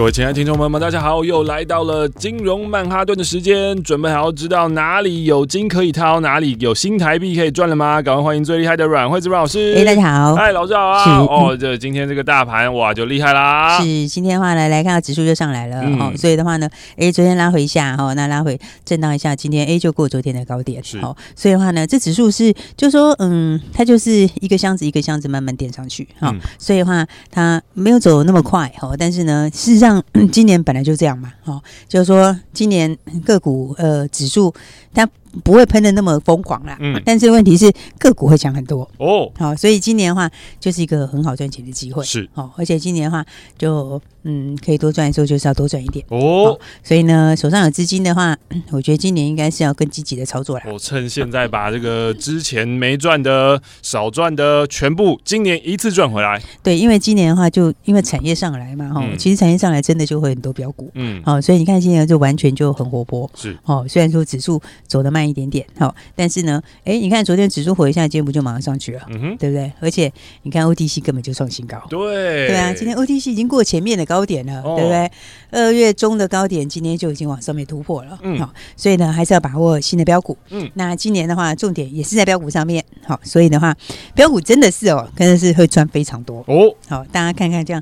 [0.00, 8.00] 各位亲爱的听众朋友们，大家好，又来到了金融曼哈顿的时间，准备好知道哪里有金可以掏，哪里有新台币可以赚了吗？
[8.00, 9.74] 赶快欢迎最厉害的阮惠子阮老师。
[9.76, 11.18] 哎，大家好，嗨，老师好啊。
[11.18, 13.78] 哦，这今天这个大盘哇就厉害啦。
[13.78, 29.89] 是，今天的话呢，来看到指数就上来了，嗯、哦，所以的话呢，哎，昨天拉回一下，哈、哦，那拉回震荡一下，今天哎就过昨天的高点，好，哦，所以的话呢，这指数是就说，嗯，它就是一个箱子一个箱子慢慢垫上去，哈、哦，嗯、所以的话它没有走那么快，哈、哦，但是呢，事实上。
[30.32, 34.52] 今年本来就这样嘛，哦，就是说今年个股呃指数
[34.92, 35.08] 它
[35.44, 43.24] 不会喷的那么疯狂啦，嗯，但是问题是个股会强很多哦，好，所以今年的话就是一个很好赚钱的机会，是，哦，而且今年的话
[43.56, 44.00] 就。
[44.22, 46.54] 嗯，可以多赚的时候就是要多赚一点哦。
[46.82, 48.36] 所以呢，手上有资金的话，
[48.70, 50.64] 我觉得今年应该是要更积极的操作了。
[50.70, 56.38] 我趁现在把这个之前没赚的、少赚的全部，今年一次赚回来。
[56.62, 63.86] 对，因为今年的话，就因为产业上来嘛，哈、嗯，其实产业上来真的就会很多标股，嗯，好，所以你看今年就完全就很活泼，是哦。
[63.88, 69.72] 虽然说指数走得慢一点点，好，但是呢，哎，你看昨天指数回一下，今天不就马上上去了，嗯，对不对？
[69.80, 74.04] 而且你看 OTC 根本就创新高，对，对啊，今天 OTC 已经过前面的。
[74.10, 75.08] 高点了，对不对？
[75.52, 78.18] 二月中的高点，今天就已经往上面突破了。
[78.22, 80.36] 嗯，好，所以呢，还是要把握新的标股。
[80.48, 82.84] 嗯，那今年的话，重点也是在标股上面。
[83.06, 83.72] 好，所以的话，
[84.16, 86.74] 标股真的是哦，真的是会赚非常多哦。
[86.88, 87.80] 好，大家看看这样，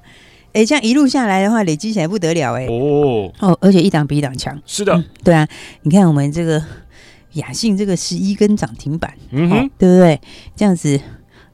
[0.53, 2.67] 哎，这样一路下来的话，累积起来不得了哎。
[2.67, 4.61] 哦哦，而且一档比一档强。
[4.67, 5.49] 是的，对啊，
[5.81, 6.63] 你看我们这个
[7.35, 10.21] 雅信这个十一根涨停板，对不对？
[10.57, 11.01] 这样子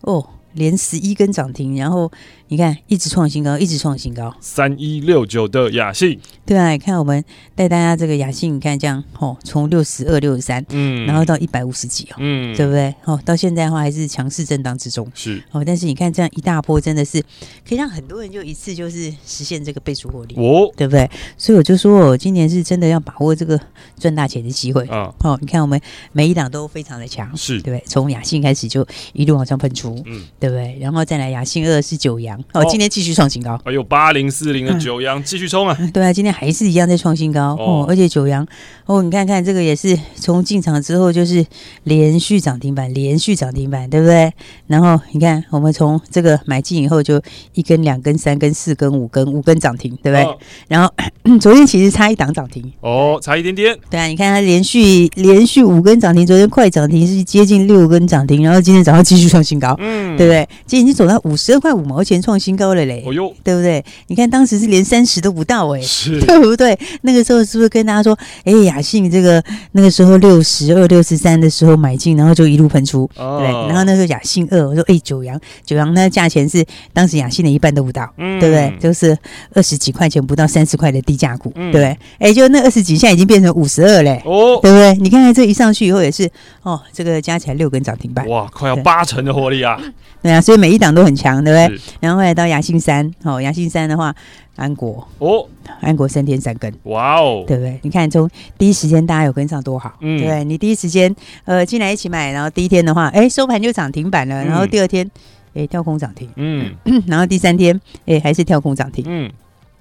[0.01, 2.11] 哦，连十一根涨停，然后。
[2.49, 4.32] 你看，一直创新高，一直创新高。
[4.38, 7.25] 三一六九的雅信，对啊，你看我们
[7.55, 12.94] 带大家这个雅信，你看这样哦，从六十二、六十三，嗯，然后到一百五十几哦，嗯，对不对？
[13.05, 15.65] 哦，到现在的话还是强势震荡之中，是哦。
[15.65, 17.21] 但是你看这样一大波，真的是
[17.66, 21.11] 可以让很多人就一次就是实现这个倍数获利哦，对不对？
[21.38, 23.59] 所以我就说，我今年是真的要把握这个
[23.99, 25.12] 赚大钱的机会啊！
[25.21, 25.81] 哦，你看我们
[26.12, 27.82] 每一档都非常的强，是对不对？
[27.87, 30.76] 从雅信开始就一路往上喷出，嗯，对不对？
[30.78, 32.34] 然后再来雅信二是九阳。
[32.53, 35.77] 哦，今天继续创新高，哎呦八零四零的九阳继续冲啊！
[35.93, 38.47] 对啊，今天还是一样在创新高哦，而且九阳
[38.87, 41.44] 哦，你看看这个也是从进场之后就是
[41.84, 44.33] 连续涨停板，连续涨停板，对不对？
[44.67, 47.21] 然后你看我们从这个买进以后就
[47.55, 50.37] 一根、两根、三根、四根、五根，五根涨停，对不对？
[50.69, 50.93] 然后
[51.41, 53.77] 昨天其实差一档涨停哦，差一点点。
[53.91, 60.47] 对啊，你看它连续连续五根涨停，昨天快涨停是接近六根涨停，然后今天早上继续创新高，嗯，对不对？
[60.67, 63.85] 今天已经走到五十二块五毛钱创新高了嘞，哦呦，对不对？
[64.07, 66.79] 你看当时是连三十都不到哎，是，对不对？
[67.03, 69.43] 那个时候是不是跟大家说，哎，雅信这个
[69.73, 73.25] 那个时候六十二、六十三的时候买进，然后就一路喷出，对。
[73.69, 76.65] 然后那时候雅信二，我说哎，九阳，九阳那价钱是
[76.95, 78.75] 当时雅信的一半都不到，对不对？
[78.81, 79.15] 就是
[79.53, 81.99] 二十几块钱不到三十块的低价股，对不对？
[82.19, 84.95] 哎，就那二十几，现在已经变成五十二嘞，哦，对不对？
[84.95, 86.31] 你看看这一上去以后也是，
[86.62, 89.79] 哦，这个加起来六根涨停板，哇，快要八成的获利啊！
[90.23, 91.81] 对啊，所以每一档都很强，对不对？
[92.01, 94.15] 然后后来到雅信山，哦，雅信山的话，
[94.57, 95.07] 安国。
[95.19, 95.47] 哦，
[95.81, 97.79] 安国三天三更，哇哦，对不对？
[97.83, 100.45] 你看从第一时间大家有跟上多好，嗯，对不对？
[100.45, 101.15] 你第一时间
[101.45, 105.09] 呃进来一起买，然后第一天的话，哎，收盘就涨停板了，然后第二天
[105.55, 106.75] 哎跳空涨停，嗯，
[107.07, 109.31] 然后第三天哎还是跳空涨停，嗯。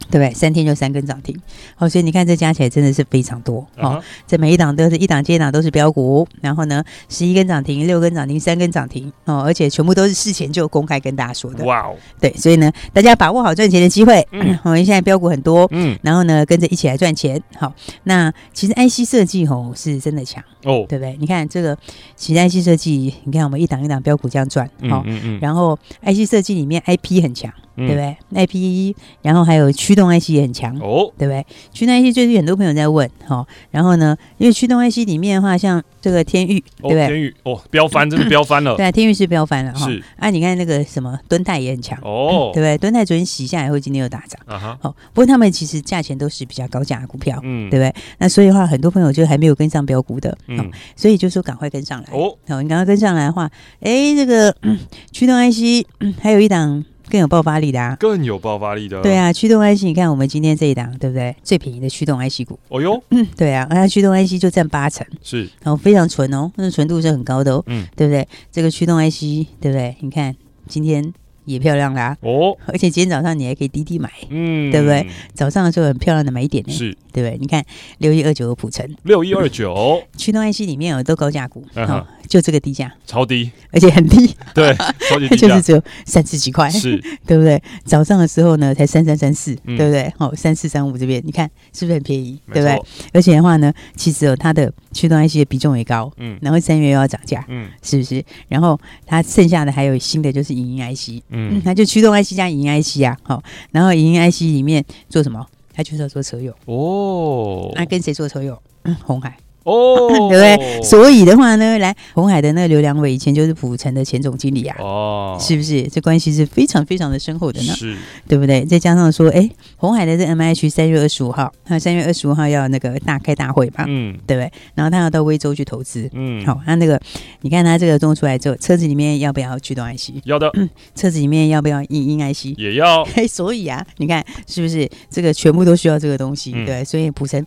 [0.09, 0.33] 对不对？
[0.33, 1.35] 三天就三根涨停，
[1.75, 4.01] 好，所以你看这加起来真的是非常多哦。
[4.27, 11.63] 这每一档都是一档接一档都是标股，然后呢，十一根涨停，六根涨停，三根涨停哦，而且全部都是事前就公开跟大家说的。
[11.65, 14.25] 哇哦，对，所以呢，大家把握好赚钱的机会。
[14.31, 17.41] 嗯， 我们现在标股很多，嗯，然后呢，跟着一起来赚钱。
[17.57, 17.73] 好，
[18.03, 21.15] 那其实 IC 设计哦是真的强哦，对不对？
[21.19, 21.77] 你看这个，
[22.15, 27.51] 其实 IC 设计，你看我们一档一档标股这样赚，好，嗯嗯，然后 IC 设计里面 IP 很强。
[27.75, 31.45] 对不对？IP，然后还有驱动 IC 也很强哦，对不对？
[31.71, 37.07] 驱动 IC 最近很多朋友在问，哈，然后呢，因为驱动 IC 里面的话，像这个天域，对不对？
[37.07, 38.75] 天域哦，飙翻，真的飙翻了。
[38.75, 39.87] 对啊，天域是飙翻了哈。
[39.87, 42.77] 是啊，你看那个什么敦泰也很强哦，对不对？
[42.77, 44.77] 敦泰昨天洗下来后，今天又大涨啊哈。
[44.81, 48.01] 好，不过他们其实价钱都是比较高价的股票，嗯，对不对？
[48.19, 52.37] 那所以的话，很多朋友就还没有跟上标股的，嗯，所以就说赶快跟上来哦。
[52.47, 53.49] 好，你赶快跟上来的话，
[53.79, 54.55] 哎，这个
[55.11, 55.85] 驱动 IC
[56.21, 56.83] 还有一档。
[57.13, 58.99] 更有爆发力的啊，更有爆发力的。
[59.03, 61.35] 对啊，驱动 IC，你看我们今天这一档，对不对？
[61.43, 62.57] 最便宜的驱动 IC 股。
[62.69, 68.27] 哦哟，嗯，对啊，那驱动 IC 就占八成，是，然后非常纯哦，那纯度是很高的哦，嗯，对不对？
[68.51, 69.95] 这个驱动 IC，对不对？
[69.99, 70.35] 你看
[70.67, 71.13] 今天。
[71.45, 75.05] 也漂亮啦，哦，而且今天早上你还可以滴滴买，嗯，对不对？
[75.33, 77.37] 早上的时候很漂亮的买点呢，是，对不对？
[77.39, 77.63] 你看
[77.99, 80.01] 六一二九的普城，六一二九。
[80.17, 84.73] 驱动 IC 里面有都高价股，哦，就这个低价，超低，而且很低， 对，
[85.09, 86.97] 超级低 就是只有三十几块，是，
[87.27, 87.61] 对不对？
[87.83, 90.11] 早上的时候呢，才三三三四，对不对？
[90.17, 92.39] 哦，三四三五这边，你看是不是很便宜？
[92.53, 92.81] 对不对？
[93.13, 98.23] 而且的话呢，其实哦，它的驱动 IC 的比重也高，嗯，然后三月又要涨价，嗯，是不是？
[98.47, 102.13] 然后它剩下的还有新的就是影音 IC，嗯，那就驱动。
[102.13, 105.45] IC 加影音 IC 啊，好，然后影音 IC 里面做什么？
[105.73, 107.71] 他就是要做车用哦。
[107.73, 108.55] 那、啊、跟谁做车用？
[108.83, 109.35] 嗯，鸿海。
[109.63, 110.81] 哦， 对不对？
[110.83, 115.83] 所以的话呢，来红海的那个刘良伟以前就是普成的前总经理啊，哦，是不是？
[115.89, 117.95] 这关系是非常非常的深厚的呢，是，
[118.27, 118.63] 对不对？
[118.65, 124.51] 再加上说，哎，红海的这 MIH 三月二十五号，他三月二十五号要那个大开大会嘛，嗯，对不对？
[124.75, 126.99] 然后他要到威州去投资，嗯，好，那那个
[127.41, 130.11] 你看他这个弄出来之后，车子里面要不要驱动 IC？
[130.25, 132.57] 要的，嗯， 车子里面要不要影音 IC？
[132.57, 133.03] 也要。
[133.05, 136.51] 嘿， 所以啊，你看是不是这个全部都需要这个东西？
[136.55, 137.43] 嗯、对，所以普成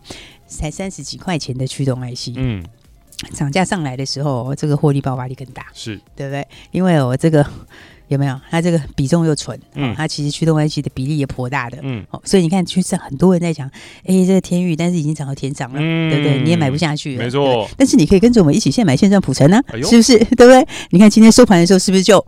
[0.47, 2.63] 才三十几块钱的驱动 IC，嗯。
[3.33, 6.47] 涨价上来的时候，这个获利爆发力更大，是对不对？
[6.69, 7.43] 因为我这个
[8.09, 8.39] 有没有？
[8.51, 13.67] 它这个比重又纯，嗯，它其实驱动 IC 的比例也颇大的，嗯，哦，所以你看，其实很多人在讲，
[14.05, 16.43] 哎，这个天域，但是已经涨到天上了，嗯，对不对？
[16.43, 17.67] 你也买不下去，没错。
[17.75, 20.15] 但是你可以跟着我们一起现买现赚普成呢，是不是？
[20.37, 20.67] 对不对？
[20.91, 22.23] 你看今天收盘的时候，是不是就？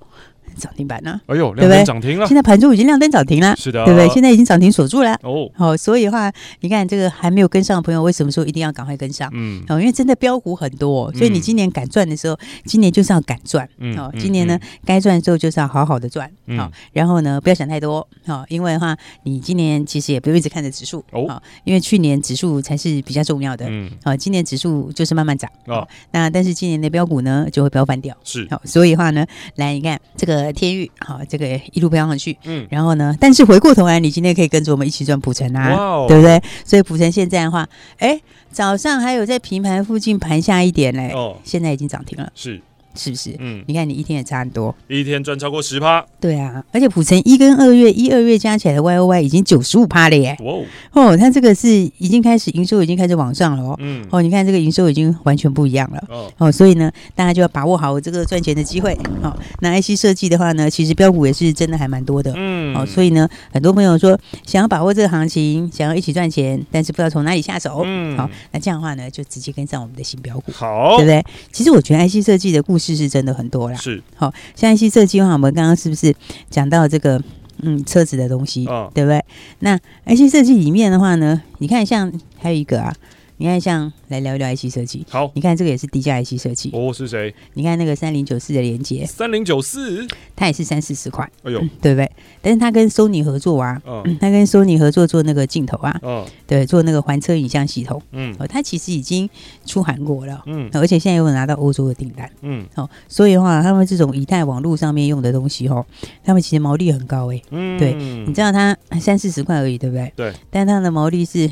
[0.59, 1.19] 涨停板呢？
[1.27, 2.27] 哎呦，亮灯涨停了！
[2.27, 4.09] 现在盘中已经亮灯涨停了，是的，对不对？
[4.09, 5.49] 现在已经涨停锁住了哦。
[5.55, 9.29] 好，所以的话，你看这个还没有跟上的朋友，为什么说一定要赶快跟上？
[9.33, 13.67] 嗯，哦，因为真的标股很多，所以你今年敢赚的时候，今年就是要敢赚。
[13.77, 16.29] 嗯，好，今年呢，该赚的时候就是要好好的赚。
[16.57, 18.05] 好，然后呢，不要想太多。
[18.25, 23.65] 好，因为的话，你今年其实也不用一直看着指数哦，因为去年指数才是比较重要的。
[23.69, 25.49] 嗯，好，今年指数就是慢慢涨。
[25.67, 28.15] 哦，那但是今年的标股呢，就会飙翻掉。
[28.23, 29.25] 是，好，所以的话呢，
[29.55, 30.48] 来你看这个。
[30.51, 36.41] 天域，好，这个一路飙上去，嗯，然后呢，但是回过头来，你今天可以跟着我们一起赚普城啊，哇对不对？
[36.65, 37.67] 所以普城现在的话，
[37.97, 38.19] 哎，
[38.51, 42.61] 早上还有在平盘附近盘下一点嘞，哦，现在已经涨停了，是。
[42.99, 43.33] 是不是？
[43.39, 46.05] 嗯，你看你一天也差很多，一天赚超过十趴。
[46.19, 50.35] 对啊，而且普成一跟二月，一二月加起来的 Y O Y 已经九十五趴了耶。
[50.39, 53.75] 哦，哦，它这个是已经开始营收已经开始往上了哦。
[53.79, 56.03] 嗯，哦，你看这个营收已经完全不一样了。
[56.09, 58.97] 哦，哦，所以呢，大家就要把握好这个赚钱的机会。
[59.21, 62.33] 好，那 IC 设计的话呢，其实标股也是真的还蛮多的。
[62.35, 67.83] 嗯，哦，所以呢，很多朋友说想要把握这个行情，想要一起赚钱，但是不知道从哪里下手。
[67.85, 71.23] 嗯，好，那这样的话呢，就直接跟上我们的新标股，好，对不对？
[71.51, 73.75] 其实我觉得 IC 设计的故事是真的很多啦。
[73.75, 76.15] 是好，像一些设计的话，我们刚刚是不是
[76.49, 77.21] 讲到这个
[77.61, 79.23] 嗯车子的东西，哦、对不对？
[79.59, 82.93] 那而且设计里面的话呢，你看像还有一个啊。
[83.41, 85.05] 你看，像来聊一聊 IC 设计。
[85.09, 86.71] 好，你看这个也是低价 IC 设计。
[86.73, 87.33] 哦，是谁？
[87.53, 90.05] 你看那个三零九四的连接，三零九四，
[90.35, 91.23] 它也是三四十块。
[91.43, 92.11] 哎呦，对不对？
[92.41, 99.29] 但是它跟 Sony 合作啊，嗯，它跟 Sony 合作做那个镜头啊，嗯，对，做那个环车影像系统，嗯，哦，它其实已经
[99.65, 105.85] 出韩国了，嗯，而且现在有拿到欧洲的订单，嗯，哦，所以的话，他们这种以太网络上面用的东西，哦，
[106.25, 110.11] 他们其实毛利很高，哎，嗯，对，你知道它三四十块而已，对不对？
[110.17, 111.49] 对，但它的毛利是。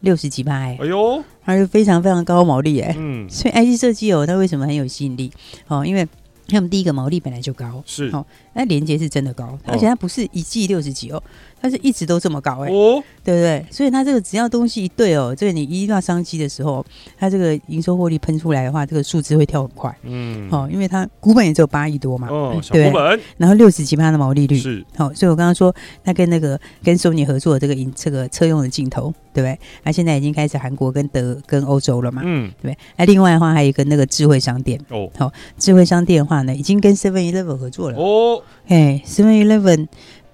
[0.00, 5.30] 六十几趴哎，哎呦，它是非常非常高毛利哎，嗯，所以 IC 设计哦，它为什么很有吸引力？
[5.66, 6.06] 哦，因为
[6.46, 8.08] 他们第一个毛利本来就高，是。
[8.12, 8.24] 哦，
[8.54, 11.22] 那连接是真的高，而且它不是一季六十几哦。
[11.60, 13.64] 它是一直都这么高哎、欸，哦、对不对？
[13.70, 16.84] 所以它这个只要东西一对哦，这个你一遇到商机的时候，
[17.18, 19.94] 它这个营收获利喷出来的话，这个数字会跳很快。
[20.02, 24.56] 嗯，好、哦，因为它股本也只有八亿多嘛，哦，小股本，然后六十几趴的毛利率。
[24.56, 24.84] 是。
[24.96, 25.74] 好、哦，所以我刚刚说
[26.04, 29.58] 它跟那个跟索尼合作的这个影这个车用的镜头，对不对？
[29.84, 32.78] 它现在已经开始韩国跟德跟欧洲了嘛，嗯，对不对？
[32.96, 34.78] 那另外的话还有一个那个智慧商店。
[34.90, 37.98] 哦，好、哦，智慧商店的话呢，已经跟 Seven Eleven 合作了。
[37.98, 39.88] 哦，哎，Seven Eleven。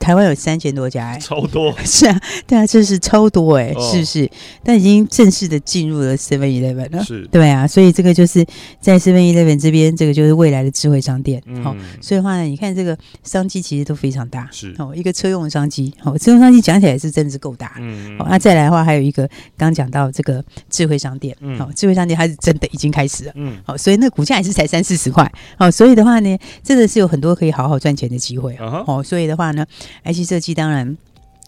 [0.05, 4.31] 台湾有三千多家、 欸，超多， 是啊，对啊，这是超多哎、欸，哦、是不是？
[4.63, 8.45] 但已经正式的进入了 Seven Eleven 了，是，对啊，所以这个就是
[8.83, 11.81] 在 Seven Eleven 这边，这个就是未来的智慧商店，好、嗯。
[11.81, 14.75] 哦，所以的话呢，你看这个商机其实都非常大，是。
[14.79, 21.61] 哦，一个车用的商机，好、哦，车用商机讲起来是真的是够大，嗯，好、哦，那再来的话还有一个刚讲到这个智慧商店，好、嗯。
[21.61, 25.25] 哦，智慧商店它是真的已经开始了，嗯，好、哦，所以那股价也是才三四十块，
[25.57, 29.65] 好、哦，所以的话呢，真的是有很多可以好好赚钱的机会，好、uh huh 哦，所以的话呢。
[30.03, 30.97] IC 设计当然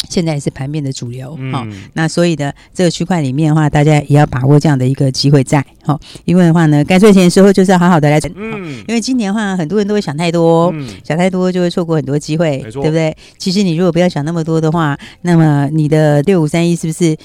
[0.09, 13.17] 现在也是盘面的主流，好、嗯，那所以呢，这个区块里面的话，大家也要把握这样的一个机会在，好，因为的话呢，该赚钱的时候就是要好好的来赚，嗯，因为今年的话，很多人都会想太多，嗯、想太多就会错过很多机会，对不对？
[13.39, 17.17] 其实你如果不要想那么多的话，那么你的六五三一是不是？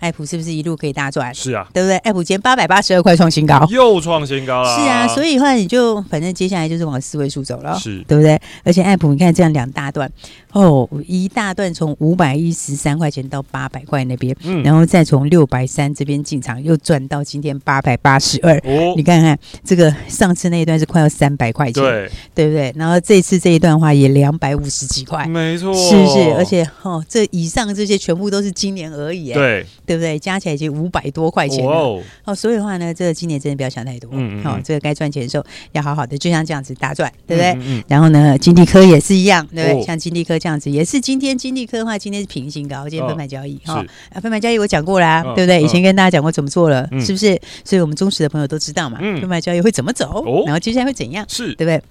[0.00, 1.32] 爱普是不是一路可以大赚？
[1.34, 1.96] 是啊，对不对？
[1.98, 4.74] 爱普今天八百八十二块创新高，又创新高了。
[4.74, 8.40] 是啊，所以的话你就反正接下来就是往四位数走了，是对不对？
[8.64, 10.10] 而且爱普你看这样两大段
[10.52, 18.56] 哦，一大段从五百一十三块钱到八百块那边，嗯，然后再从六百三这边进场，又赚到今天八百八十二。
[18.64, 22.72] 哦，你看看这个上次那一段是快要三百块钱，对对不对？
[22.74, 26.34] 然后这次这一段的话也两百五十几块，没错，是不是？
[26.38, 29.66] 而且哦，这以上这些全部都是今年而已，对。
[29.90, 30.16] 对不对？
[30.20, 31.72] 加起来已经五百多块钱了。
[31.72, 34.08] 哦，哦，所以的话呢，这个今年真的不要想太多。
[34.12, 34.44] 嗯嗯。
[34.44, 37.50] 好，这个该赚钱的时候要好好的，就像这样子大赚，对不对？
[37.54, 37.84] 嗯嗯。
[37.88, 39.82] 然后呢，金丽科也是一样，对不对？
[39.84, 43.60] 像金丽科这样子，也是今天金丽科的话，今天是平行高，今天分盘交易。
[43.64, 45.60] 哈，啊，分盘交易我讲过啦，对不对？
[45.60, 47.36] 以前跟大家讲过怎么做了，是不是？
[47.64, 48.98] 所以我们忠实的朋友都知道嘛。
[49.02, 49.20] 嗯。
[49.20, 50.24] 分盘交易会怎么走？
[50.46, 51.26] 然后接下来会怎样？
[51.28, 51.82] 是对不对？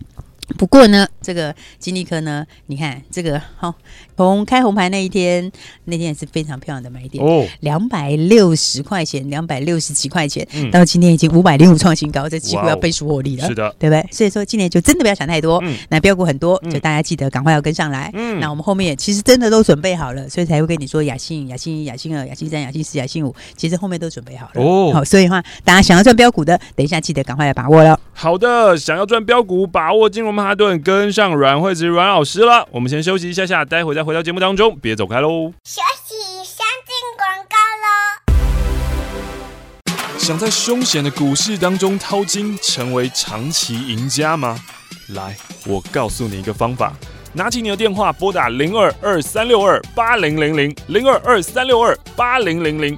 [0.58, 3.74] 不过呢，这个金丽科呢，你看这个好，
[4.18, 5.52] 从开红盘那一天，
[5.86, 7.24] 那天也是非常漂亮的买点。
[7.24, 14.06] 哦，两百六十块钱，两百六十几块钱，嗯、到今天已经五百零五创新高，这几乎要倍数获利了，是的，对不对？
[14.12, 18.10] 所以说今年就真的不要想太多，嗯、那标股很多，就大家记得赶快要跟上来。
[18.14, 24.62] 嗯，那我们后面也其实真的都准备好了，所以才会跟你说雅信、雅信一、雅信二、雅信三、雅信四、雅信五，其实后面都准备好了。
[24.62, 24.92] 哦。
[24.94, 28.00] 好，所以的话，大家想要赚标股的，等一下记得赶快来把握了。
[28.14, 30.82] 好的，想要赚标股，把握金融曼哈顿。
[30.82, 35.54] 跟上阮惠子阮老师了，我们先休息一下下，待会再回到节目当中，别走开喽。
[35.64, 37.90] 休息，先进广告喽。
[40.18, 44.58] 想在凶险的股市当中淘金，成为长期赢家吗？
[45.10, 46.94] 来，我告诉你一个方法，
[47.34, 52.98] 拿起你的电话，拨打零二二三六二八零零零零二二三六二八零零零。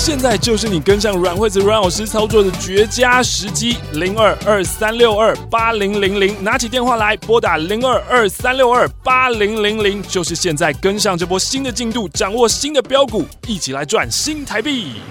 [0.00, 15.02] 现在就是你跟上阮惠子阮老师操作的绝佳时机，零二二三六二八零零零，拿起电话来拨打零二二三六二八零零零，就是现在跟上这波新的进度，掌握新的标股，一起来赚新台币。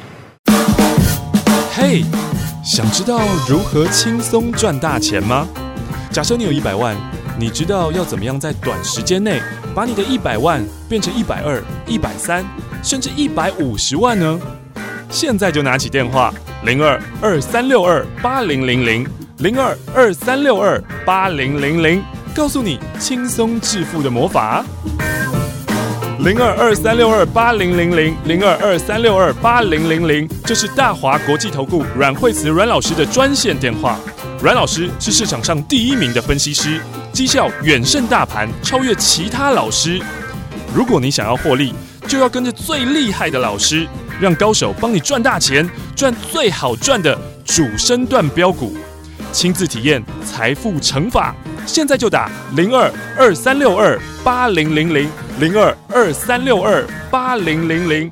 [1.71, 2.03] 嘿，
[2.65, 5.47] 想知道如何轻松赚大钱吗？
[6.11, 6.97] 假设你有一百万，
[7.39, 9.39] 你知道要怎么样在短时间内
[9.75, 12.43] 把你的一百万变成一百二、一百三，
[12.83, 14.41] 甚至一百五十万呢？
[15.09, 16.31] 现在就拿起电话，
[16.63, 19.07] 零二二三六二八零零零，
[19.39, 22.03] 零二二三六二八零零零，
[22.35, 24.63] 告诉你轻松致富的魔法。
[26.19, 33.97] 零二二三六二八零零零，零二二三六二八零零零，这是大华国际投顾阮惠慈阮老师的专线电话。
[34.43, 36.79] 阮老师是市场上第一名的分析师，
[37.11, 39.99] 绩效远胜大盘，超越其他老师。
[40.73, 41.73] 如果你想要获利，
[42.07, 43.87] 就要跟着最厉害的老师。
[44.19, 48.75] 让高手帮你赚大钱，赚最好赚的主升段标股，
[49.31, 51.33] 亲自体验财富乘法。
[51.65, 55.09] 现在就打零二二三六二八零零零
[55.39, 58.11] 零二二三六二八零零零。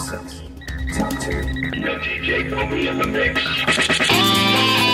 [0.00, 0.42] six,
[0.92, 1.42] ten, two.
[1.80, 4.85] No DJ Kobe in the mix.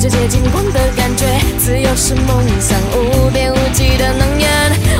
[0.00, 1.26] 直接近光的感觉，
[1.58, 4.48] 自由是梦想，无边无际的能源，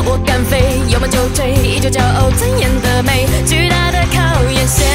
[0.05, 0.81] 我敢飞。
[0.89, 4.87] 有梦就追，依旧骄傲尊严的美，巨大的考验现，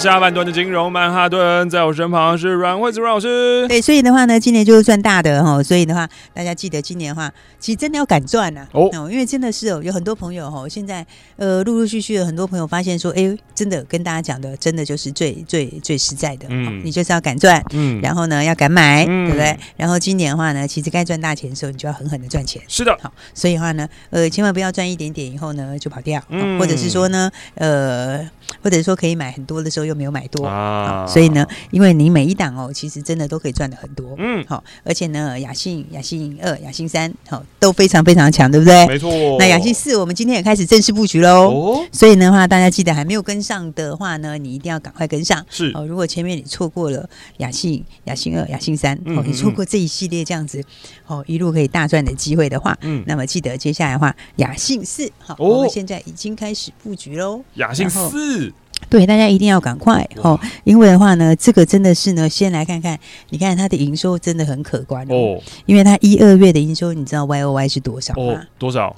[0.00, 3.68] 下半段的金融曼哈顿，在我身旁是阮惠子阮老师。
[3.68, 5.62] 对，所以的话呢，今年就是赚大的哈。
[5.62, 8.66] 所以的话，大家记得今年的话，其实真的要敢赚呐。
[8.72, 16.46] 哦，因为真的是哦，有很多朋友哈，现在呃，陆陆续续的很多朋友发现说，哎，真的跟大家讲的，真的就是最最最实在的。
[16.48, 19.54] 嗯，你就是要敢赚，嗯，然后呢，要敢买，嗯、对不对？
[19.76, 22.62] 然后今年的话呢，其实该赚大钱的时候，你就要狠狠的赚钱。
[22.66, 28.26] 是的，好，所以的话呢，呃，千万不要赚一点点以后呢就跑掉，嗯，或者是说呢，呃，
[28.62, 38.86] 或者是说可以买很多的时候又没有买多啊，所以呢，因为你每一档哦，其实真的都可以赚的很多，嗯，好，而且呢，雅信、雅信二、雅信三，好，都非常非常强，对不对？
[38.86, 39.10] 没错。
[39.38, 45.44] 那雅信四，我们今天也开始正式布局喽，哦，所以的话，大家记得还没有跟上的话呢，你一定要赶快跟上。
[45.50, 45.72] 是。
[45.74, 50.62] 哦，如果前面你错过了雅信、雅信二、雅信三，哦，你错过这一系列这样子，
[51.06, 58.52] 哦，一路可以大赚的机会的话，嗯，那么记得接下来的话，雅信四，好，我们现在已经开始布局喽，雅信四。
[58.90, 62.98] 对，大家一定要赶快哦，因为的话呢，这个真的是呢，先来看看，
[63.30, 68.22] 你看它的营收真的很可观哦，因为它一二月的营收，你知道 Y O Y 是多少吗？
[68.22, 68.94] 哦，多少？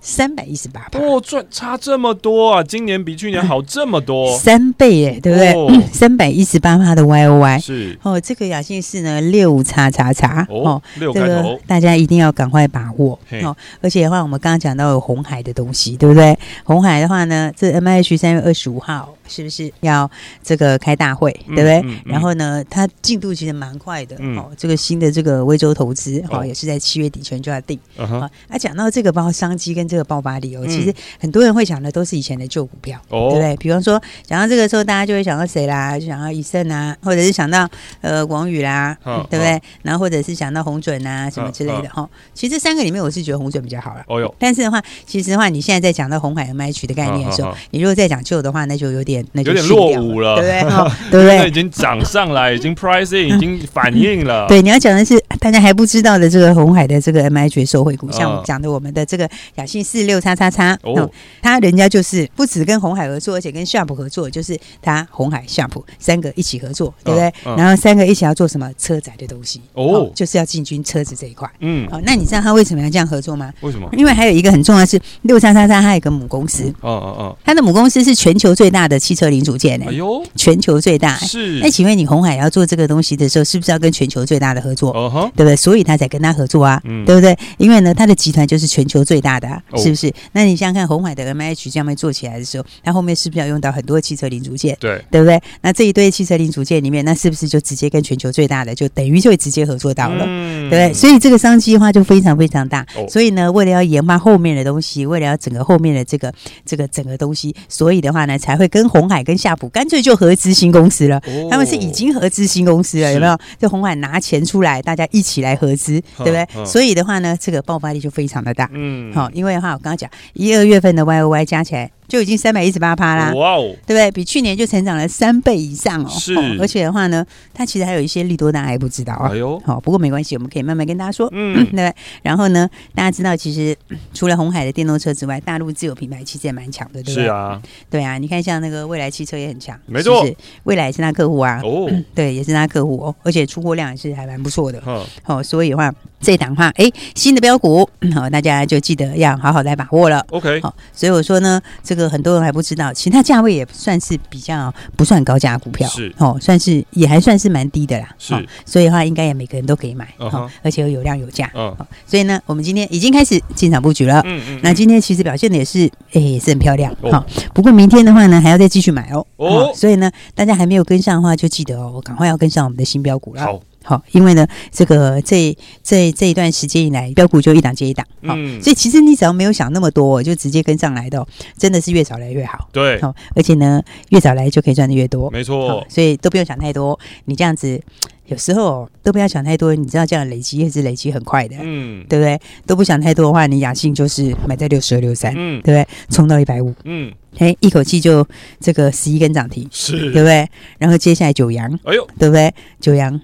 [0.00, 2.62] 三百一十八，哦，赚差这么多啊！
[2.62, 5.80] 今年比去年好这么多，三倍哎，对不对？
[5.92, 13.54] 三百一十八趴的 Y O Y 是哦，这个雅信是呢六叉叉叉哦，六开头，大家一定要赶快把握哦。
[13.82, 16.38] 而且的话，我们刚刚讲到有红海的东西，对不对？
[16.64, 19.14] 红海的话呢，这 M H 三月二十五号。
[19.30, 20.10] 是不是要
[20.42, 21.84] 这个开大会，对不对？
[22.04, 24.16] 然后呢，它进度其实蛮快的。
[24.36, 27.78] 哦，这个新的这个威州投资，哦，也是在七月底前就要定。
[27.96, 33.56] 啊，啊，讲到这个包括商机跟这个爆发力哦，其实很多人会想的都是以前的旧股票，对不对？
[33.56, 35.98] 比方说讲到这个时候，大家就会想到谁啦？
[35.98, 37.68] 就想到以盛啊，或者是想到
[38.00, 38.96] 呃广宇啦，
[39.30, 39.60] 对不对？
[39.82, 42.08] 然后或者是想到红准啊什么之类的哈。
[42.34, 44.04] 其实这三个里面，我是觉得红准比较好了。
[44.08, 50.90] 哦哟，但是的话，其实的话，你现在在讲到红海 MH 的概念的时候，你如果再讲旧的话，那就有点有点落伍了，对不对？
[51.10, 51.48] 对不对？
[51.48, 54.46] 已经涨上来，已经 pricing 已经反应了。
[54.48, 61.10] 对，你要讲的是大家还不知道的这个红海的这个 MH 受惠股，像我们讲的我们的这个雅信四六叉叉叉，哦，
[61.42, 67.32] 他人家就是不止跟红海合作，而且跟夏普合作，就是他红海夏普三个一起合作，对不对？
[67.56, 71.50] 然后三个一起要做什么车载的东西，哦，就是要进军车子这一块。
[71.60, 73.52] 嗯，好，那你知道他为什么要这样合作吗？
[73.60, 73.88] 为什么？
[73.92, 76.72] 因为还有一个很重要的是六叉叉叉，它有一个母公司。
[76.80, 79.86] 哦哦哦，它的母公司是全球最大的汽车零组件呢。
[79.88, 81.58] 哎呦，全球最大是。
[81.58, 84.92] 那请问你红海要做这个东西的时候，是不是要跟全球最大的合作？
[84.92, 85.56] 哦哈，对不对？
[85.56, 87.36] 所以他才跟他合作啊，嗯对不对？
[87.58, 90.12] 因为呢，他的集团就是全球最大的，是不是？
[90.30, 94.76] 那你想想看，红海的 MH 这样做起来的时候，它后面是不是要用到很多汽车零组件？
[94.78, 95.42] 对，对不对？
[95.60, 100.94] 那这一堆汽车零组件里面，那是不是就直接跟全球最大的，就等于就会直接合作到了，对不对？
[100.94, 102.86] 所以这个商机的话就非常非常大。
[103.08, 106.32] 所以呢，为了要研发后面的东西，为了要整个后面的这个
[106.64, 111.20] 这个整个东西，所以的话呢，才会跟鸿海跟夏普干脆就合资新公司了。
[111.50, 113.38] 他们是已经合资新公司了，有没有？
[113.58, 116.66] 就红海拿钱出来，大家一起来合资，对不对？
[116.66, 118.68] 所以的话呢，这个爆发力就非常的大。
[118.72, 121.90] 嗯，好，因为的话我刚刚讲一二月份的 Y O Y 加起来。
[122.10, 124.10] 就已经三百一十八趴啦，哇哦，对不对？
[124.10, 126.08] 比去年就成长了三倍以上哦。
[126.10, 129.30] 是，而且的话呢，它其实还有一些利多，大家还不知道啊。
[129.32, 131.28] 哎呦，好，不过没关系，我们可以慢慢跟大家说。
[131.32, 131.94] 嗯，对。
[132.22, 133.76] 然后呢，大家知道，其实
[134.12, 137.24] 除了红海的电动车之外，大陆自有品牌其实也蛮强的，对不对？
[137.24, 138.18] 是啊，对啊。
[138.18, 140.26] 你看，像那个未来汽车也很强，没错，
[140.64, 141.60] 未来也是他客户啊。
[141.62, 144.82] 哦，对，也是他客户哦，而且出货量也是还蛮不错的。
[144.84, 150.26] 嗯，好，所以的话，这档话，哎，新的标股，好，大家就记得要好好来把握了。
[150.30, 151.99] OK，好，所以我说呢，这个。
[152.02, 158.34] 个很多人还不知道，其实它价位也算是比较不算高价股票，是哦，算是也还算是蛮低的啦，是，
[158.64, 173.60] 所以的话应该也每个人都可以买，哦，而且有量有价，嗯，所以呢，我们今天已经开始进场布局了，嗯嗯，那今天其实表现的也是，哎，也是很漂亮，好，不过明天的话呢，还要再继续买哦，哦，所以呢，大家还没有跟上的话，就记得哦，我赶快要跟上我们的新标股了，好。
[173.90, 181.26] 好，因为呢，这个这这这一段时间以来，标股就一档接一档，好，嗯、所以其实你只要没有想那么多，就直接跟上来的，
[181.58, 182.68] 真的是越早来越好。
[182.72, 185.84] 对，好，而且呢，越早来就可以赚的越多，没错。
[185.88, 187.82] 所以都不用想太多，你这样子
[188.26, 192.40] 有时候都不要想太多，你知道这样累积也是累积很快的，嗯，对不对？
[192.68, 195.88] 都不想太多的话，你雅信就是买在六十二六三，嗯，对不对？
[196.10, 198.24] 冲到一百五，嗯，哎，一口气就
[198.60, 200.48] 这个十一根涨停，是，对不对？
[200.78, 202.54] 然后接下来九阳，哎呦，对不对？
[202.78, 203.20] 九阳。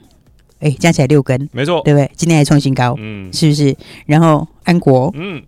[0.61, 2.11] 哎，加起来六根，没错，对不对？
[2.17, 3.77] 今天还创新高，嗯，是不是？
[4.07, 5.43] 然后安国，嗯，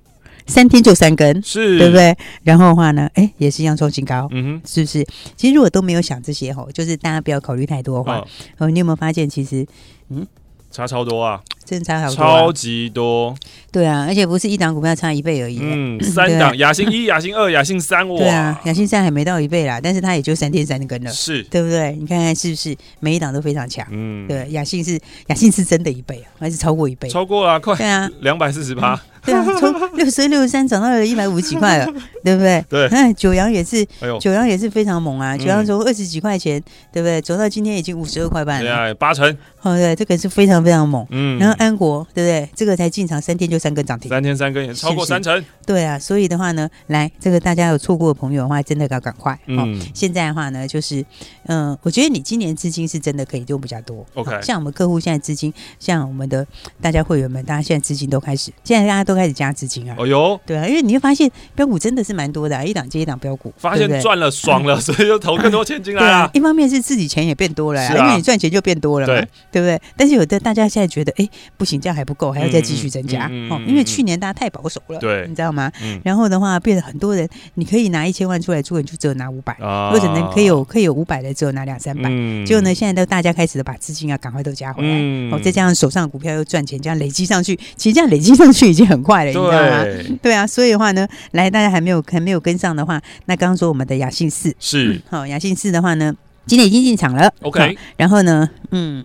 [0.46, 2.16] 三天就三根，是，对不对？
[2.42, 5.06] 然后的话呢，哎，也是一样创新高，嗯哼，是不是？
[5.36, 8.24] 其实如果都没有想这些吼，就是大家不要考虑太多的话，
[8.58, 9.66] 哦，你有没有发现其实，
[10.10, 10.26] 嗯，
[10.70, 11.40] 差超多啊。
[11.68, 13.34] 真差好多，超级多，
[13.70, 21.94] 对啊，而且不是一档股票差一倍而已，嗯，三档，亚信一、亚信二、亚信三，哇，对啊，亚信三还没到一倍啦，但是它也就三天三根了，是，对不对？
[22.00, 23.86] 你看看是不是每一档都非常强？
[23.90, 27.06] 嗯，对，亚信是亚信是真的一倍啊，还是超过一倍？
[27.10, 31.92] 超过了，快，对啊，两百四十八，对啊，从六十六十三涨到了一百五十几块了，
[32.24, 32.64] 对不对？
[32.70, 33.86] 对，那九阳也是，
[34.18, 36.58] 九阳也是非常猛啊，九阳从二十几块钱，
[36.90, 37.20] 对不对？
[37.20, 41.58] 走到今天已经五十二块半了，对啊，八成，哦，对，这个是非常非常猛，嗯，然后。
[41.58, 42.48] 安国对不对？
[42.54, 45.44] 这个才进场三天就三根涨停，三天三根也超过三成。
[45.66, 49.36] 对啊，所以的话呢，来这个大家有错过的朋友的话，真的要赶快。
[49.46, 51.04] 嗯，现在的话呢，就是
[51.46, 54.06] 嗯，我觉得你今年资金是真的可以用比较多。
[54.14, 56.46] OK，像我们客户现在资金，像我们的
[56.80, 59.96] 大家会员们，大家现在资金都开始，现在大家都开始加资金啊。
[59.98, 66.30] 哦哟，对啊，因为你会发现标股真的是蛮多的，一档接一档标股，发现赚了爽了， 所以就投更多钱进来啊。
[66.32, 69.28] 一方面是自己钱也变多了，因为你赚钱就变多了嘛，对
[69.60, 69.80] 不对？
[69.96, 71.28] 但是有的大家现在觉得，哎。
[71.56, 73.60] 不行，这样还不够，还要再继续增加哦。
[73.66, 75.70] 因为去年大家太保守了，对，你知道吗？
[76.04, 79.54] 然后的话，变得很多人，你可以拿一千万出来做，你就只有拿五百，
[79.90, 82.08] 或者能可以有可以有五百的，只有拿两三百。
[82.46, 89.84] 结果呢，现在都大家开始的把资金啊，赶快都加回来，哦，再加上手上的股票又赚钱，这样累积上去，其实这样累积上去已经很快了，你知道吗？
[90.22, 96.14] 对啊，所以的话呢，来，大家还没有还没有跟上的话，那刚刚说我们的雅信四是好，雅信四的话呢，
[96.46, 99.04] 今天已经进场了，OK，然后呢，嗯。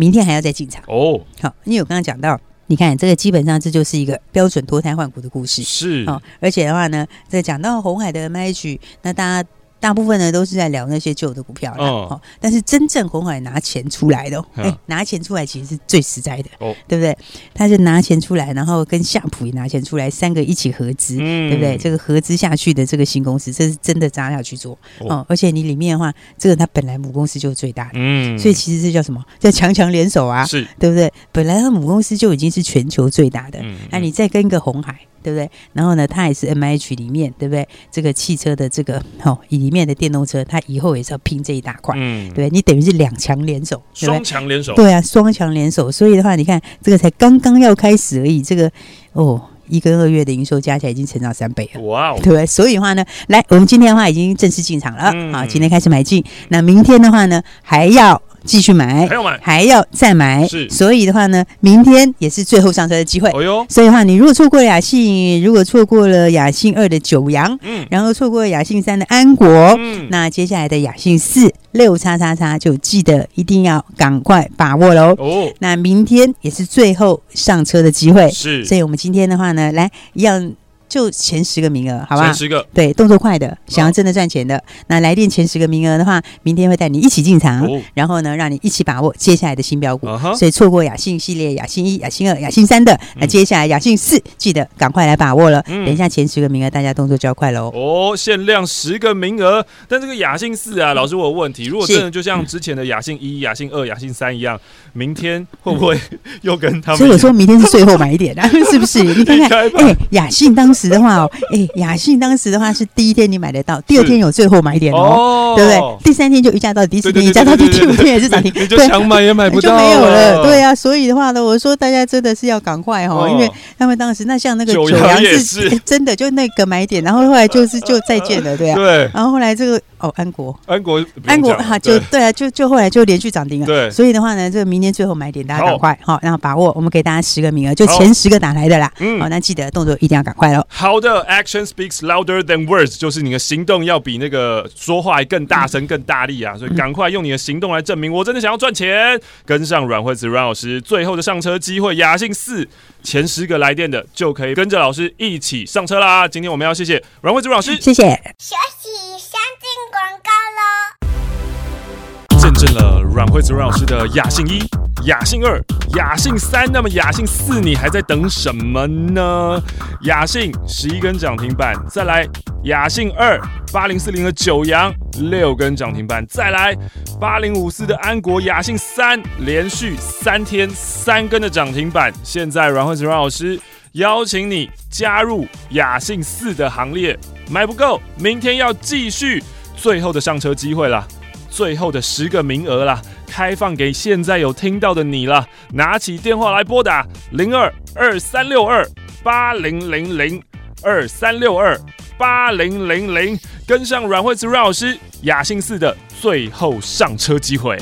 [0.00, 1.20] 明天还要再进场哦。
[1.42, 6.20] 好，因为我刚刚讲到，你看这个基本上这就是一个标准脱胎换骨的故事，是哦。
[6.40, 9.48] 而且的话呢，在讲到红海的 MH，那大家
[9.80, 11.84] 大部分呢都是在聊那些旧的股票了。
[11.84, 17.16] 哦，但是真正红海拿钱出来的，哎、欸，拿钱出来其实是最实在的，哦，对不对？
[17.54, 21.76] 他是拿钱出来，然后跟夏普也拿钱出来，三个一起合资，嗯、对不对？
[21.76, 25.26] 这个合资下去的这个新公司，这是真的砸下去做哦，哦。
[25.28, 29.24] 而且你里面的话，这个它本来母公司就是最大的，嗯，所以其实这叫什么？
[29.38, 31.10] 叫强强联手啊，是对不对？
[31.32, 34.98] 本来它母公司就已经是全球最大的，嗯，那、啊、你再跟一个红海。
[35.22, 35.50] 对不对？
[35.72, 37.66] 然后呢，它也是 M H 里面，对不对？
[37.90, 41.94] 这个汽车的这个哦，里面的电动车，它以后也是要拼这一大块。
[41.98, 44.74] 嗯，对，你等于是两强联手，双强联手。
[44.74, 45.90] 对啊，双强联手。
[45.90, 48.70] 所以的话，你看这个才刚刚要开始而已，这个
[49.12, 51.80] 哦，一跟二月的营收加起来已经成长三倍了。
[51.82, 52.46] 哇哦，对不对？
[52.46, 55.10] 所以的话呢，来，我们今天的话已经正式进场了。
[55.14, 56.24] 嗯，好，今天开始买进。
[56.48, 58.20] 那明天的话呢，还要。
[58.44, 60.68] 继续买，还要买，还要再买，是。
[60.70, 63.30] 所以的话呢，明天也是最后上车的机会。
[63.30, 69.48] 哦哟，所以的话，你如果错过了雅信，如果错过了雅信二的九阳，嗯，然后错过了雅信三的安国，
[69.78, 75.14] 嗯，那接下来的雅信四六叉叉叉就记得一定要赶快把握喽。
[75.18, 78.64] 哦，那明天也是最后上车的机会，是。
[78.64, 80.52] 所以我们今天的话呢，来一样。
[80.90, 82.24] 就前十个名额，好吧？
[82.24, 90.08] 前十个，对，动作快的，想要真的赚钱的，哦、那来电前十个名额的话，明天会带你一起进场，哦、然后呢，让你一起把握接下来的新标股。
[90.08, 95.64] 哦、所以错过雅信系列、雅信一、雅信二、雅信三的，那接下来雅信四，记得赶快来把握了。
[95.68, 97.70] 嗯、等一下前十个名额，大家动作就要快喽。
[97.72, 104.58] 哦，限量十个名额，但这个雅信四啊，老师我有问题，如果真的就像之前的雅信一、雅信二、雅信三一样，
[104.92, 105.96] 明天会不会
[106.42, 106.98] 又跟他们？
[106.98, 108.34] 所以我说明天是最后买一点，
[108.72, 109.04] 是不是？
[109.14, 110.79] 你看看，哎，雅信当时。
[110.88, 115.80] 的话哦， 哎，雅信当时的话是第一天你买得到，第二天有最后买点哦，对不对？
[116.04, 120.42] 第三天就一价到底，第四天一价到底，第五天也是涨停，你就想买也买不到，就没有了。
[120.44, 129.10] 对啊，所以的话呢，我说大家真的是要赶快哈，因为他们当时那像那个九阳是真的就那个买点，然后后来就是 就再见了，对啊，对。
[129.14, 133.66] 然后后来这个哦，安国，安国，安国哈，就对啊，就就后来就连续涨停了。
[133.66, 138.90] 对，所以的话呢，这个明天最后买点，大家赶快哈，然后把握，我们给大家十个名额，就前十个打来的啦。
[138.98, 140.64] 嗯，好，那记得动作一定要赶快喽。
[140.72, 141.66] 好的，Action。
[141.70, 146.56] Speaks louder than words，就是你的行动要比那个说话更大声、更大力啊！
[146.56, 149.20] 所以赶快用你的行动来证明，我真的想要赚钱。
[149.44, 152.66] 跟上阮惠子阮老师最后的上车机会，雅信四
[153.02, 156.26] 前十个来电的就可以跟着老师一起上车啦！
[156.26, 158.02] 今天我们要谢谢阮惠子阮老师，谢谢。
[158.02, 162.40] 学习，先进广告喽。
[162.40, 164.60] 见证了阮惠子阮老师的雅信一、
[165.04, 165.58] 雅信二、
[165.96, 169.62] 雅信三，那么雅信四你还在等什么呢？
[170.02, 172.26] 雅信十一根涨停板，再来
[172.64, 173.40] 雅信二
[173.72, 174.92] 八零四零的九阳
[175.30, 176.76] 六根涨停板，再来
[177.18, 182.12] 八零五四的安国雅信三连续三天三根的涨停板。
[182.22, 183.58] 现在阮惠慈阮老师
[183.92, 186.94] 邀请你加入雅信四的行。
[186.94, 189.42] 列，买不够，明天要继续
[189.76, 191.06] 最后的上车机会了。
[191.48, 195.46] 最后的十个名额啦，开放给现在有听到的你了。
[195.72, 198.84] 拿起电话来拨打零二二三六二
[199.22, 200.42] 八零零零
[200.82, 201.78] 二三六二
[202.18, 207.78] 八零零零，跟上阮惠慈阮老师雅信四的最后上车机会。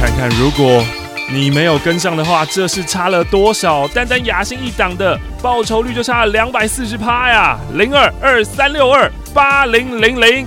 [0.00, 0.84] 看看如果。
[1.28, 3.88] 你没有跟上的话，这是差了多少？
[3.88, 7.58] 单单雅兴一档的报酬率就差了两百四十趴呀！
[7.74, 10.46] 零二二三六二八零零零。